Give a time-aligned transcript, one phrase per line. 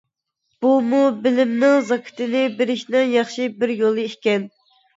[0.65, 4.53] بۇمۇ بىلىمنىڭ زاكىتىنى بېرىشنىڭ ياخشى بىر يولى ئىكەن.